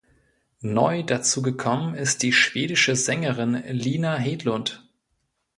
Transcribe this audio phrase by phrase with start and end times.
[0.63, 4.83] Neu dazu gekommen ist die schwedische Sängerin Lina Hedlund.